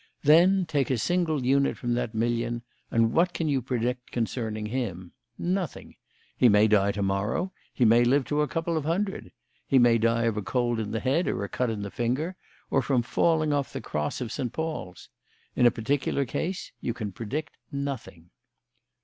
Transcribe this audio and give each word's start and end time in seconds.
Then 0.23 0.65
take 0.65 0.89
a 0.89 0.97
single 0.97 1.45
unit 1.45 1.77
from 1.77 1.93
that 1.93 2.15
million, 2.15 2.63
and 2.89 3.13
what 3.13 3.33
can 3.33 3.47
you 3.47 3.61
predict 3.61 4.09
concerning 4.09 4.65
him? 4.65 5.11
Nothing. 5.37 5.95
He 6.35 6.49
may 6.49 6.67
die 6.67 6.91
to 6.93 7.03
morrow; 7.03 7.53
he 7.71 7.85
may 7.85 8.03
live 8.03 8.25
to 8.25 8.41
a 8.41 8.47
couple 8.47 8.77
of 8.77 8.83
hundred. 8.85 9.31
He 9.67 9.77
may 9.77 9.99
die 9.99 10.23
of 10.23 10.37
a 10.37 10.41
cold 10.41 10.79
in 10.79 10.89
the 10.89 11.01
head 11.01 11.27
or 11.27 11.43
a 11.43 11.47
cut 11.49 11.69
finger, 11.93 12.35
or 12.71 12.81
from 12.81 13.03
falling 13.03 13.53
off 13.53 13.71
the 13.73 13.79
cross 13.79 14.21
of 14.21 14.31
St. 14.31 14.51
Paul's. 14.51 15.07
In 15.55 15.67
a 15.67 15.69
particular 15.69 16.25
case 16.25 16.71
you 16.81 16.95
can 16.95 17.11
predict 17.11 17.57
nothing." 17.71 18.31